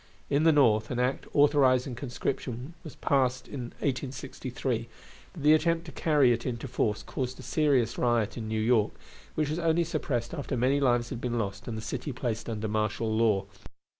[0.31, 4.89] In the North an act authorizing conscription was passed in 1863,
[5.31, 8.93] but the attempt to carry it into force caused a serious riot in New York,
[9.35, 12.67] which was only suppressed after many lives had been lost and the city placed under
[12.67, 13.45] martial law.